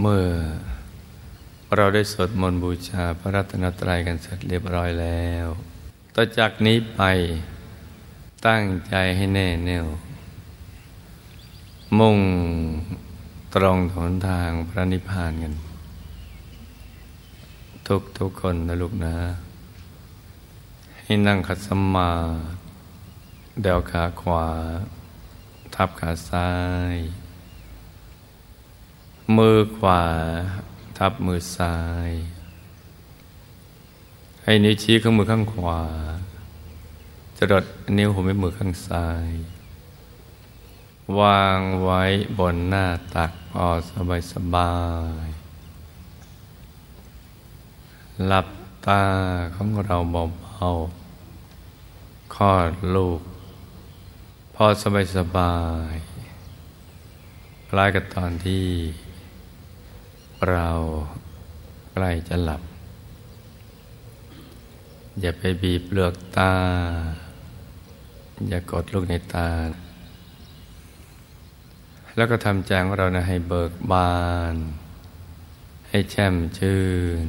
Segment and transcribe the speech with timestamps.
[0.00, 0.26] เมื่อ
[1.76, 5.46] เราได้สวดมนต์บูชาพระรัตนตรัยกันเสร็จเรียบร้อยแล้ว
[6.14, 7.02] ต่อจากนี้ไป
[8.46, 9.86] ตั้งใจให้แน่แน่ว
[11.98, 12.18] มุ่ง
[13.54, 15.54] ตรงหนทางพระนิพพานกัน
[17.88, 19.16] ทุกทุกคนนะลูกนะ
[21.04, 22.10] ให้นั่งขัดสมา
[23.62, 24.46] เดวขาขวา
[25.74, 26.50] ทับขาซ้า
[26.94, 26.96] ย
[29.36, 30.02] มือขวา
[30.98, 31.76] ทับมือซ้า
[32.08, 32.10] ย
[34.42, 35.80] ให้นิ้วชี้ข้างมือข้างขวา
[37.38, 37.64] จรด
[37.98, 39.30] นิ้วหัวแม่มือข้างซ้าย
[41.18, 42.02] วางไว้
[42.38, 44.74] บนหน้าตักพอสบายสบา
[45.24, 45.28] ย
[48.26, 48.48] หลับ
[48.86, 49.04] ตา
[49.54, 53.20] ของเราเบาๆคลอดลูก
[54.54, 55.56] พอสบายสบา
[55.92, 55.94] ย
[57.70, 58.66] คล้ายกับตอนที่
[60.46, 60.68] เรา
[61.92, 62.62] ใกล้จะหลับ
[65.20, 66.54] อย่าไปบีบเปลือกตา
[68.48, 69.50] อย่ากดลูกในตา
[72.16, 74.16] แล้วก็ทำแจงของเรานะให้เบิกบา
[74.52, 74.54] น
[75.88, 76.82] ให้แช่มชื่
[77.24, 77.26] น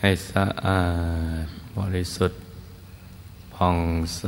[0.00, 0.84] ให้สะอา
[1.44, 1.46] ด
[1.78, 2.40] บริสุทธิ์
[3.54, 3.78] ผ่อง
[4.16, 4.24] ใส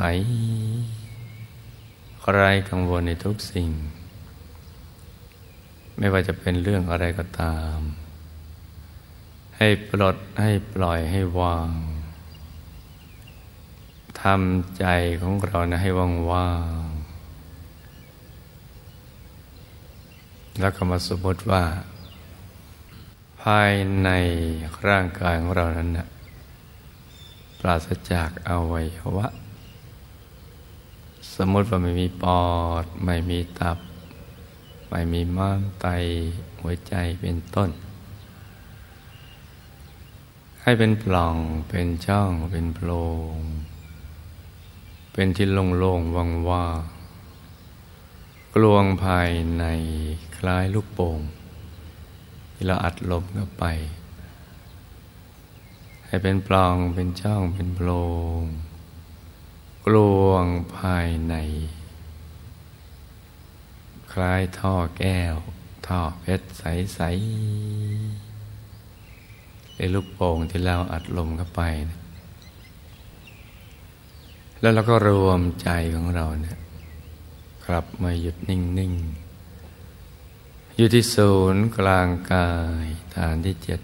[2.32, 3.70] ไร้กังวลในทุกสิ่ง
[5.98, 7.78] ไม่ว่าจะเป็นเรื่องอะไรก็ตาม
[9.56, 11.70] ให้ปลดให้ปล่อยให้วาง
[14.22, 14.86] ทำใจ
[15.20, 16.82] ของเรานะให้ว่างว่าง
[20.60, 21.62] แล้วก็มาสมมติว่า
[23.42, 23.72] ภาย
[24.02, 24.10] ใน
[24.88, 26.08] ร่างกายของเรานั้นนะ
[27.60, 29.26] ปราศจากอวัยวะ
[31.34, 32.44] สมมติว่าไม่มีปอ
[32.82, 33.78] ด ไม่มีตับ
[34.88, 35.86] ไม่มีม้ามไต
[36.60, 37.70] หัวใจเป็นต้น
[40.62, 41.36] ให้เป็นปล่อง
[41.68, 42.90] เป็นช่องเป็นโพร
[43.34, 43.36] ง
[45.12, 46.14] เป็นที่โล่งๆ
[46.50, 49.64] ว่างๆกลวงภายใน
[50.36, 51.20] คล้ายลูกโป่ง
[52.52, 53.64] ที่เราอัดลมเข้าไป
[56.06, 57.90] ให้เป็นปล่องเป็นช่องเป็นโพร
[58.40, 58.42] ง
[59.86, 59.96] กล
[60.26, 60.44] วง
[60.76, 61.34] ภายใน
[64.20, 65.34] ล้ายท่อแก้ว
[65.86, 72.00] ท่อเพชรใสๆไอ้ลูกโป่งที่เราอัดลมเข้าไปนะ
[74.60, 76.58] แล้วเราก็รวมใจของเราเนี่ย
[77.66, 78.92] กลับมาหยุดนิ่ง
[80.04, 82.50] ๆ อยู่ที่ศูนย์กลางกา
[82.84, 83.80] ยฐานที่เจ็ด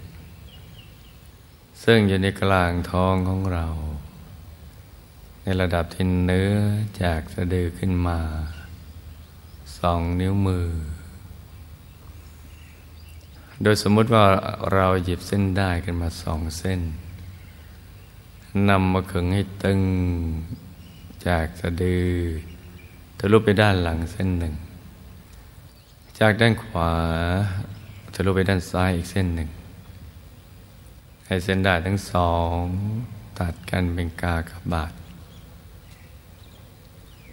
[1.84, 3.66] ซึ่งอยู่ในกลางท้องของเรา
[5.42, 6.54] ในระดับที่เนื้อ
[7.02, 8.20] จากสะดือขึ้นมา
[9.78, 10.68] สองนิ้วมือ
[13.62, 14.24] โดยสมมติว่า
[14.72, 16.80] เราหยิบเส้นได้กันมาสองเส้น
[18.68, 19.80] นำมาขึงให้ตึง
[21.26, 22.08] จากสะดือ
[23.18, 24.54] ทะลุไปด้านหลังเส้นหนึ่ง
[26.18, 26.92] จากด้านขวา
[28.14, 29.48] ทะลุไปด้านซ้ายอีกเส้นหนึ่ง
[31.26, 32.58] ให้เส้นได้ทั้งสอง
[33.38, 34.92] ตัดกันเป็นกากบาท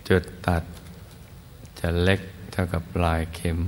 [0.08, 0.64] จุดตัด
[1.80, 2.20] จะเล็ก
[2.52, 3.60] เท่ากับปลายเข็ม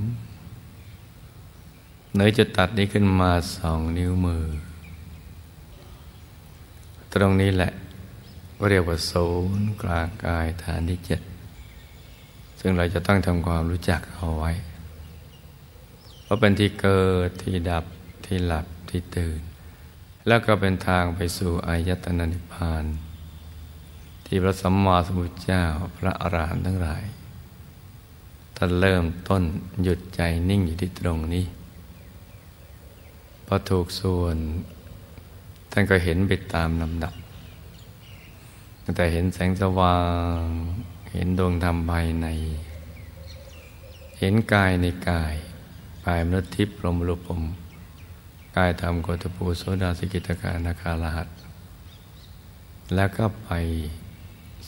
[2.15, 4.45] เนยจะตัดนี้ขึ้นมาสองนิ้วมือ
[7.13, 7.71] ตรงนี้แหละ
[8.67, 9.27] เรียกว่าศู
[9.57, 11.21] นย์กลางกายฐานที่เจ็ด
[12.59, 14.51] ซึ่งเราจะต้องทำความรู้จักเอาไว้
[16.23, 17.85] เพราะเป็นที่เกิดที่ดับ
[18.25, 19.41] ที่หลับที่ตื่น
[20.27, 22.85] แล้วก็เป็นทางไปสู่อายตนะนิพพาน
[24.25, 25.63] ที่พระสัมมาสัมพุทธเจ้า
[25.97, 27.03] พระอรหันต์ทั้งหลาย
[28.63, 29.43] ท่าเริ่มต้น
[29.83, 31.45] หยุดใจนิ่งอยู่ที่ตรงนี้
[33.45, 34.37] พอถูกส่วน
[35.71, 37.13] ท่านก็เห็นไปตามลำดับ
[38.95, 39.99] แต่เห็นแสงสว่า
[40.39, 40.43] ง
[41.13, 42.27] เห็นดวงธรรมภายใน
[44.19, 45.35] เห็นกายในกาย
[46.07, 47.41] กายมนุษย์ทิพย์ลมรุปม
[48.57, 51.29] กายธรรมโกตปูโสดาสิกิตกานาคาลหัส
[52.95, 53.49] แล้วก็ไป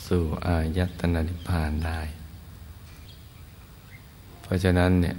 [0.05, 2.22] สู่อายตนะนิพพานได้
[4.43, 5.15] เพราะฉะนั้นเนี่ย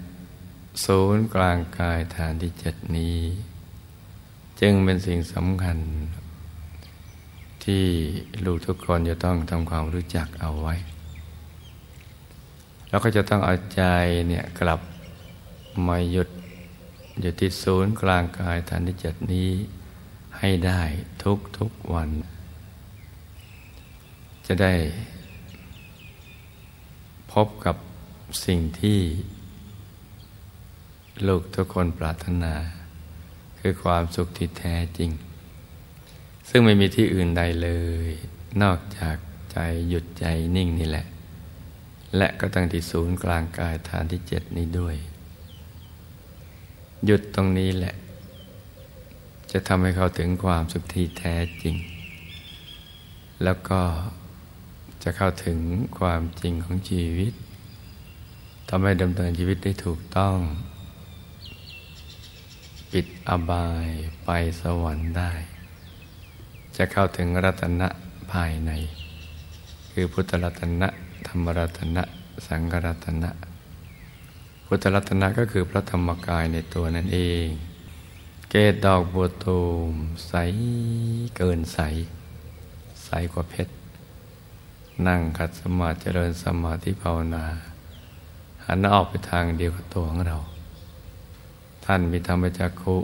[0.85, 3.19] ศูนย์กลางกายฐานที่เจ็ดนี้
[4.61, 5.79] จึงเป็นสิ่งสำคัญ
[7.65, 7.85] ที่
[8.44, 10.75] ลูกทุกคนจะต้องทำความรู้จักเอาไว้
[12.88, 13.82] แล้วก็จะต้องเอาใจ
[14.29, 14.81] เนี่ยกลับ
[15.87, 16.29] มาหยุด
[17.20, 19.50] อยู่ที่ศูนย์กลางกายฐานที่เจ็ดนี้
[20.38, 20.82] ให้ได้
[21.23, 22.11] ทุกทุกวัน
[24.47, 24.75] จะได้
[27.32, 27.77] พบกับ
[28.44, 29.00] สิ่งที่
[31.26, 32.54] ลูกทุกคนปรารถนา
[33.60, 35.10] คือความสุขที่แท้จริง
[36.48, 37.70] ซึ่งไม่มีที่อื่นใดเล
[38.08, 38.10] ย
[38.62, 39.16] นอกจาก
[39.52, 39.58] ใจ
[39.88, 40.25] หยุดใจ
[40.56, 41.06] นิ่งนี่แหละ
[42.16, 44.96] และก็ตั้งที่ศูนย์กลางกายฐานที่เจ็ดนี้ด้วย
[47.04, 47.94] หยุดตรงนี้แหละ
[49.52, 51.76] จะทำให้เขาถึงความสุขที่แท้จริง
[53.44, 53.81] แล้วก็
[55.02, 55.58] จะเข้าถึง
[55.98, 57.32] ความจริงของชีวิต
[58.69, 60.37] ทำให้ดำเนินชีวิตได้ถูกต้อง
[62.93, 63.88] ปิดอบาย
[64.25, 64.31] ไป
[64.61, 65.32] สวรรค์ได้
[66.76, 67.88] จะเข้าถึงรัตนะ
[68.32, 68.70] ภายใน
[69.93, 70.88] คือพุทธรัตนะ
[71.26, 72.02] ธรรมรัตนะ
[72.46, 73.31] สังฆรัตนะ
[74.67, 77.49] พุทธรัตนะก็คือพระธรรมกายในตัวนั่นเอง
[78.50, 79.60] เกตดอกบัวตู
[79.90, 79.93] ม
[80.28, 80.32] ใส
[81.37, 81.78] เกินใส
[83.05, 83.75] ใสกว่าเพชร
[85.06, 87.44] นั่งขัดสมาธิเจริญสมาธิภาวนา
[88.66, 90.37] หันออกไปทางเดียวกับตัวของเรา
[91.84, 92.96] ท่านมีธรรมจักขุ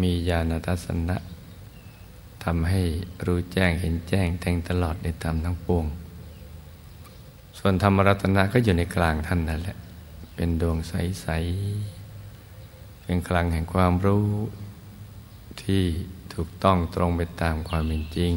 [0.00, 1.16] มีญาณทัศนะ
[2.44, 2.82] ทำให้
[3.24, 5.86] รู้แจ้งเห็นแจ้งแทงตลอดในธรรมทั้งปวง
[7.58, 9.76] ส่วนธรรมรัตนะก็อยู่ในกลางท่านนั่นแหละ
[10.34, 11.26] เป็นดวงใส
[12.16, 14.28] ๆ เป็นคลังแห่งความรู้
[15.62, 15.82] ที่
[16.34, 18.32] ถูกต้องตรงไปตามความเป็นจริง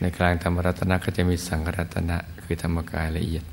[0.00, 3.44] ในกลางธรรมรัตนะก็จะมีสังฆรัตนะคือธรรมกายละเอียด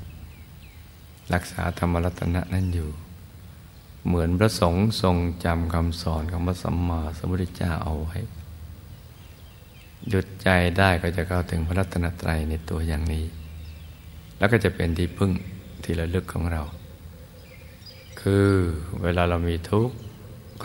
[1.32, 2.90] รักษาธรรมรัตนะนั่นอยู่
[4.06, 8.16] เหมือนพระสงฆ์ทรงจำคำสอนของพระสัมมาสัมพุทธเจ้าเอาไว้
[10.08, 10.48] หยุดใจ
[10.78, 13.24] ได้ก็จะเข้าถึงพระรัตนตรัยในตัวอย่างนี้
[14.38, 15.32] แล้วก็จะเป็นที่พึ่ง
[15.84, 16.62] ที่ระลึกของเรา
[18.20, 18.48] คือ
[19.02, 19.94] เวลาเรามีทุกข์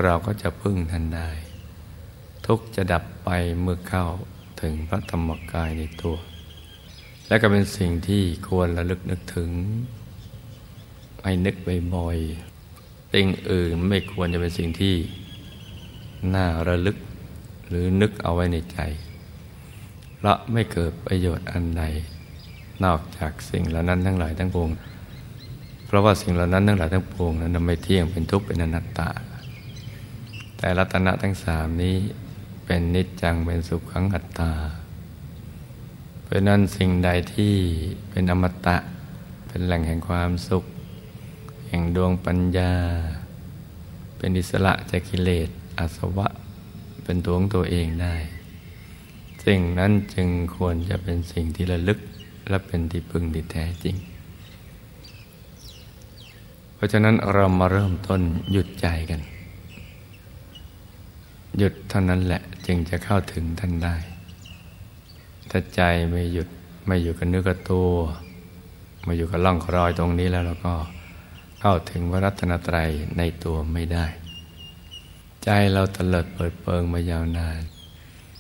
[0.04, 1.30] เราก็จะพึ่งท่านได้
[2.46, 3.30] ทุกข์จะดับไป
[3.62, 4.08] เมื่อเข้า
[4.62, 6.18] ถึงพระธรรมกายในตัว
[7.28, 9.50] และก็เป็นสิ่งที่ควรระลึกนึกถึง
[11.24, 11.56] ให้นึก
[11.96, 14.96] บ่อยๆสิ่งอื่นไม่ควรจะเป็นสิ่งที่
[16.36, 16.98] น่าระลึก
[17.68, 18.80] หรือนึกเอาไว้ในใจ
[20.16, 21.84] เพราะไม่เกิดประโยชน์อันใด
[22.84, 24.70] นอกจากสิ่งเหล่านั้นทั้งหลายทั้งปวง
[25.86, 29.10] เพราะว่าสิ่งเหล่านั้นทั้งหลายทั้งปวงนั้นไม่เที่ยงเป็นทุกข์เป็นอนัตตา
[30.58, 31.96] แต่รัตนะทั้งสามนี้
[32.66, 34.52] เป็นนิจจังเป็นสุขขังอัตตา
[36.24, 37.56] เพราะนั้นสิ่งใดที่
[38.10, 38.78] เป็นอมตะ
[39.48, 40.64] เป็นแหล่งแห่งความสุข
[41.70, 42.74] แห่งดวงปัญญา
[44.18, 46.28] เป็นอิสระจากกิเลสอาสวะ
[47.04, 48.16] เป็นตัวของตัวเองได้
[49.46, 52.00] สิ่งนั้นจึงควรจะเป็นสิ่งที่ระลึก
[52.50, 53.96] และเป็นที่พึ่งที่แท้จริง
[56.74, 59.22] เพราะฉะนั้นเรามาเริ่มต้นหยุดใจกัน
[61.58, 63.96] หยุดเท่านั้นแหละจึงจะเข้าถึงท่านได้
[65.50, 66.48] ถ้าใจไม่หยุด
[66.86, 67.90] ไม่อยู่กับเนื้อกับตัว
[69.06, 70.74] มาอยู่กับล่องรอยตรงนี้แล้วเราก็
[71.64, 74.06] เข้าถึงวรัตนตรัยในตัวไม่ได้
[75.44, 77.60] ใจเราตลิดเปิดเปิงมายาวนาน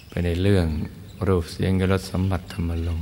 [0.09, 0.65] ไปในเรื่อง
[1.27, 3.01] รูปเสียงกรสสัมผัสธรรมลม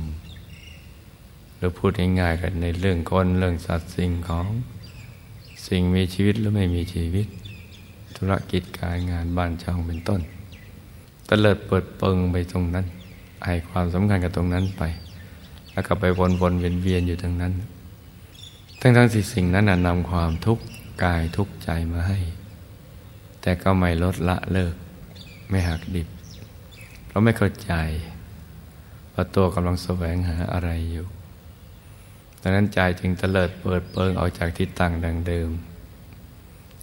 [1.56, 4.48] หรือพูดง่ายๆกันในเรื่องคนเรื่องสัตว์สิ่งของ
[5.66, 7.26] สิ่งมีชีวิตหรือไม่มีชีวิต
[8.16, 10.20] ธุรกิจการงานบ้านช่องเป็นต้น
[11.28, 12.86] ตเลิดเปิดเปิงไปตรงนั้น
[13.44, 14.82] ให้ความสำคัญกับตรงนั้นไป
[15.72, 16.04] แล้วก็ไป
[16.40, 17.52] วนๆเวียนๆอยู่ตรงนั้น
[18.80, 20.64] ทั้งทั้งสิ่สิ่งนั้นนำความทุกข์
[21.04, 22.18] กายทุกข์ใจมาให้
[23.40, 24.74] แต่ก็ไม่ลดละเลิก
[25.50, 26.08] ไม่หักดิบ
[27.08, 27.72] เราไม่เข้าใจ
[29.12, 31.06] ว่าตัวกำลังแสวงหาอะไรอยู่
[32.40, 35.50] ดังนั้นใจจึงเตลิดเปิดเปิงออกจากที่ตั้งดังเดิม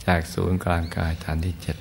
[0.05, 1.77] จากศูนย์กลางกายฐานที่เจ็ด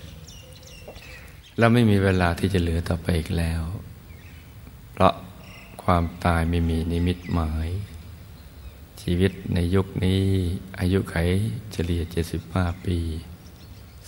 [1.58, 3.62] แล้วไม่มีเวลาที่จะเหลือต่อไปอีกแล้ว
[4.92, 5.14] เพราะ
[5.84, 7.68] ความตายไม่มีนิมิตหมาย
[9.08, 10.22] ชีวิตในยุคนี้
[10.78, 11.16] อายุไข
[11.72, 12.02] เฉลี่ย
[12.42, 12.98] 75 ปี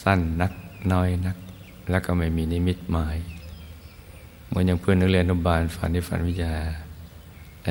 [0.03, 0.53] สั้นนัก
[0.93, 1.37] น้อยนัก
[1.91, 3.17] แล้วก็ไม่มีนิมิตหมาย
[4.47, 6.57] เหมือนอย่างเพื่อนนักเรียนอนุบาลฝันในฝันวิทยา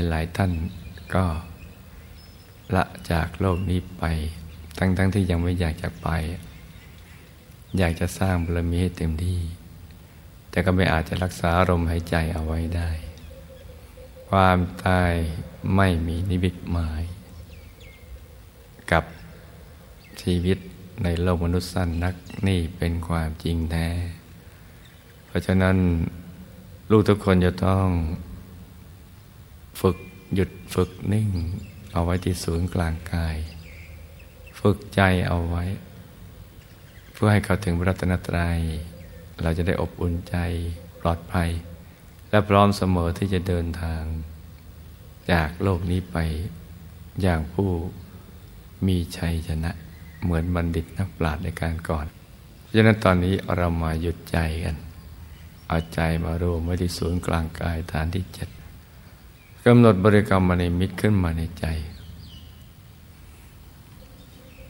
[0.10, 0.51] หลายๆท่าน
[1.15, 1.25] ก็
[2.75, 4.03] ละจากโลกนี้ไป
[4.77, 6.08] ทั้งๆทที่ยังไม่อยากจะไป
[7.77, 9.39] อยากจะสร้างบารมีให้เต็มที่
[10.50, 12.89] แต่ก็ไม่อาจจะรักษาลมหายใจเอาไว้ได้
[14.29, 15.13] ความตาย
[15.75, 17.03] ไม่มีนิมิตหมาย
[18.91, 19.03] กับ
[20.25, 20.58] ชีวิต
[21.03, 22.15] ในโลกมนุษย์สั้นนัก
[22.48, 23.88] นี่เป็นความจริงแท้
[25.25, 25.77] เพราะฉะนั้น
[26.91, 27.88] ลูกทุกคนจะต้อง
[29.82, 29.98] ฝึก
[30.34, 31.29] หยุดฝึกนิ่ง
[31.94, 33.38] เอาไว้ที่ศูนย์กลางกาย
[34.60, 35.63] ฝึกใจเอาไว้
[37.13, 38.60] เพื่อให้เขาถึงพระรัตนตรยัย
[39.41, 40.36] เราจะได้อบอุ่นใจ
[41.01, 41.50] ปลอดภัย
[42.29, 44.03] และพร้อมเสมอที่จะเดินทาง
[45.32, 46.17] จากโลกนี้ไป
[47.22, 47.70] อย่างผู้
[48.88, 49.72] มีชัยชนะ
[50.25, 52.05] เหมือนบัณฑิตนักปราชญ์ในการก่อน
[52.62, 54.75] เพราะฉะนั้นตอนนี้เรามาหยุดใจกัน
[55.67, 58.50] เอาใจมารวมไว้ที่ศูนย์กลางกายฐานที่เจ็ด
[59.65, 61.65] กำหนดบริกรรมมาในมิตรขึ้นมาในใจ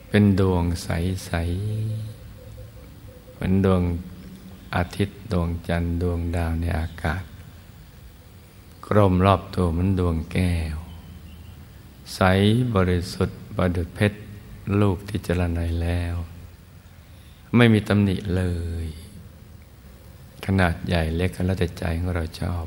[0.07, 3.81] เป็นดวงใสๆเหมือนดวง
[4.75, 7.23] อาทิตย์ดวงจันทร์ดวงดาวในอากาศ
[8.85, 10.77] กลมรอบตัวเหมันดวงแก้ว
[12.15, 12.19] ใส
[12.75, 14.19] บริสุทธิ์ประดุจเพชร
[14.81, 16.15] ลูกที่เจรไนแล้ว
[17.55, 18.43] ไม่มีตำหนิเล
[18.83, 18.85] ย
[20.45, 22.65] ขนาดใหญ่เล็กก็แล้วแต่ใจของเราชอบ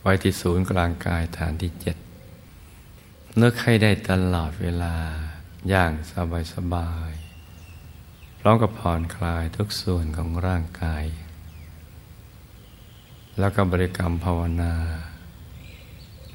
[0.00, 1.96] ไว้ที่ศูนย์กลางกายฐานที่เจ็ด
[3.40, 4.94] นึกให้ได้ตลอดเวลา
[5.68, 7.12] อย่างสบายสบาย
[8.40, 11.04] พร้อมกับผ่อนคลายทุกส่วนของร่างกาย
[13.38, 14.74] แล้วก็บริกรรมภาวนา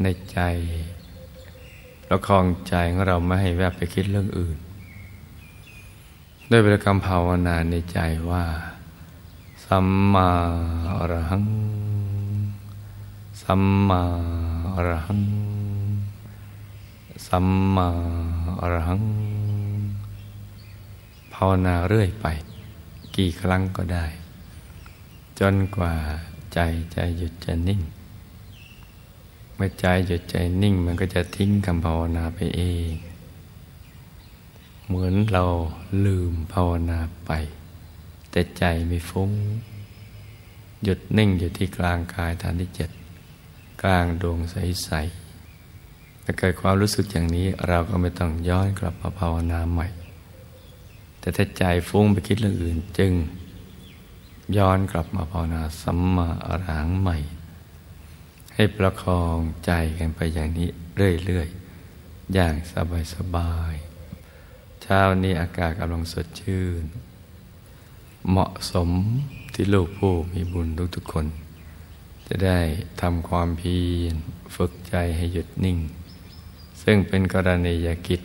[0.02, 0.40] ในใจ
[2.16, 4.58] ประคองใจของเราไม่ให้แวบไปคิดเรื่องอื่น
[6.52, 8.44] ด้วยบริกรรมภาวนาในใจว่า
[9.66, 10.30] สัมมา
[10.98, 11.46] อรหัง
[13.42, 14.02] สัมมา
[14.74, 15.22] อรหัง
[17.28, 17.88] สัมมา
[18.62, 19.02] อรหัง
[21.34, 22.26] ภาวนาเรื่อยไป
[23.16, 24.06] กี่ครั้งก็ได้
[25.40, 25.94] จนกว่า
[26.54, 26.60] ใจ
[26.96, 27.82] จะหยุดจะนิ่ง
[29.66, 32.92] มื่อใจหยุดใจนิ่งมันก็จะทิ้งคำภาวนาไปเอง
[34.86, 35.46] เหมือนเรา
[36.06, 37.32] ลืมภาวนาไป
[38.32, 39.32] แต่ใจไม่ฟุ้ง
[40.84, 42.90] หยุดนิ่งอยู่ที่กลางกายฐานที่เจ็ด
[43.84, 49.88] กลางดวงใสๆถ้าเกิดความรู้สึกอย่างนี้เราก็ไม่ต้องย้อนกลับมาภาวนาใหม่
[51.20, 53.12] แต่ถ้าใจฟุ้งไปคิดเรื่องอื่นจึง
[54.58, 57.18] ย้อนกลับมาภาวนาสัมมาอรหังใหม่
[58.54, 62.54] ให้ประคองใจกันไปอย่างนี้เรื่อยๆ อย่าง
[63.14, 66.84] สบายๆ เช้านี้อากาศกำลังสดชื่น
[68.30, 68.90] เหมาะสม
[69.54, 71.26] ที่ลูกผู้มีบุญทุกๆคน
[72.28, 72.60] จะได้
[73.02, 74.16] ทำความเพียร
[74.56, 75.78] ฝึกใจให้หยุดนิ่ง
[76.84, 78.22] ซึ่งเป็นกรณียกิจ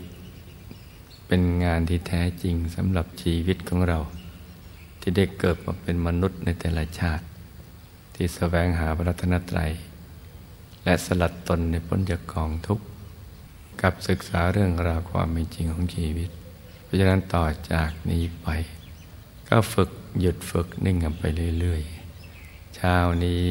[1.26, 3.98] เป็นงานที่แท้จริงสำหรับชีวิตของเรา
[5.00, 7.24] ที่ได้เกิดมาเป็นมนุษย์ในแต่ละชาติ
[8.14, 9.72] ที่แสวงหาพระรัตนตรัย
[10.84, 12.84] และสลัดตนในพ้นจากกองทุกข์
[13.82, 16.30] กับศึกษาเรื่องราวความเป็นจริงของชีวิต
[16.82, 18.48] เพราะฉะนั้นต่อจากนี้ไป
[19.48, 21.22] ก็ฝึกหยุดฝึกนิ่งกันไป
[21.60, 23.44] เรื่อยๆเช้านี้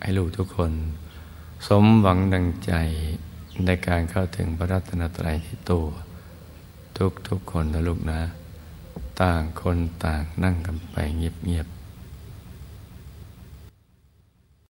[0.00, 0.72] ให้ลูกทุกคน
[1.66, 2.72] สมหวังดังใจ
[3.64, 5.86] ในการเข้าถึงพระรัตนตรัยที่ตัว
[7.28, 8.20] ทุกๆคนนะลูกนะ
[9.22, 11.75] ต่างคนต่างนั่งกันไปเงียบๆ